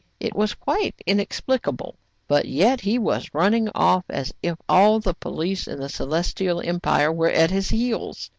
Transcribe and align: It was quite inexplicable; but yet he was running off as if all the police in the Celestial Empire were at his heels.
It 0.19 0.35
was 0.35 0.55
quite 0.55 0.95
inexplicable; 1.05 1.93
but 2.27 2.45
yet 2.47 2.81
he 2.81 2.97
was 2.97 3.31
running 3.35 3.69
off 3.75 4.03
as 4.09 4.33
if 4.41 4.57
all 4.67 4.99
the 4.99 5.13
police 5.13 5.67
in 5.67 5.79
the 5.79 5.89
Celestial 5.89 6.59
Empire 6.59 7.13
were 7.13 7.29
at 7.29 7.51
his 7.51 7.69
heels. 7.69 8.27